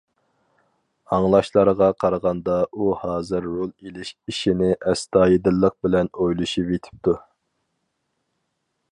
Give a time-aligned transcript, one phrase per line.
[1.15, 7.15] ئاڭلاشلارغا قارىغاندا ئۇ ھازىر رول ئېلىش ئىشىنى« ئەستايىدىللىق بىلەن ئويلىشىۋېتىپتۇ».